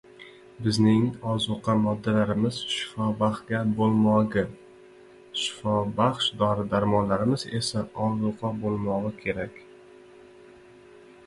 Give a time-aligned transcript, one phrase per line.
[0.67, 1.01] Bizning
[1.33, 4.45] ozuqa moddalarimiz shifobaxga bo‘lmogi,
[5.43, 9.63] shifobaxsh dori-darmonlarimiz esa ozuqa bo‘lmogi kerak.